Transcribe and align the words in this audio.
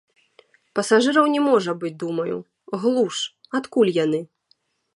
Пасажыраў 0.77 1.25
не 1.33 1.41
можа 1.49 1.75
быць, 1.83 1.93
думаю, 2.03 2.37
глуш, 2.87 3.15
адкуль 3.61 3.93
яны. 4.03 4.19